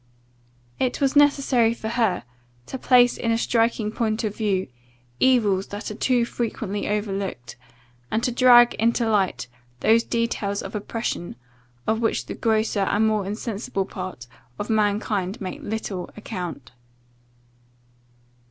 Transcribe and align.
* 0.43 0.79
It 0.87 0.99
was 0.99 1.15
necessary 1.15 1.75
for 1.75 1.89
her, 1.89 2.23
to 2.65 2.79
place 2.79 3.17
in 3.17 3.31
a 3.31 3.37
striking 3.37 3.91
point 3.91 4.23
of 4.23 4.35
view, 4.35 4.67
evils 5.19 5.67
that 5.67 5.91
are 5.91 5.95
too 5.95 6.25
frequently 6.25 6.89
overlooked, 6.89 7.55
and 8.09 8.23
to 8.23 8.31
drag 8.31 8.73
into 8.79 9.07
light 9.07 9.45
those 9.81 10.03
details 10.03 10.63
of 10.63 10.73
oppression, 10.73 11.35
of 11.85 12.01
which 12.01 12.25
the 12.25 12.33
grosser 12.33 12.79
and 12.89 13.05
more 13.07 13.27
insensible 13.27 13.85
part 13.85 14.25
of 14.57 14.71
mankind 14.71 15.39
make 15.39 15.61
little 15.61 16.09
account. 16.17 16.71